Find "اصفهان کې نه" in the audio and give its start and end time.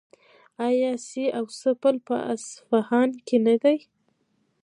2.33-3.55